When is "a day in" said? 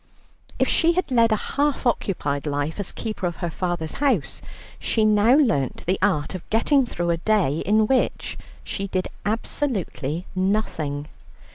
7.11-7.85